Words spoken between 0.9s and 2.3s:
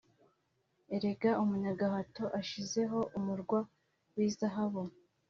Erega umunyagahato